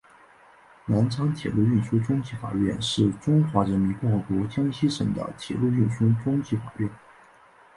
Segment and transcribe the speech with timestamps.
[0.87, 6.89] 南昌铁路运输中级法院是中华人民共和国江西省的铁路运输中级法院。